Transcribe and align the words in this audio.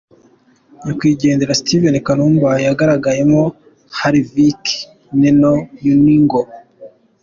nyakwigendera 0.83 1.57
Steven 1.61 1.95
Kanumba 2.05 2.49
yagaragayemo: 2.65 3.41
Haviliki, 3.97 4.77
Neno, 5.19 5.53
Ulingo,. 5.93 6.41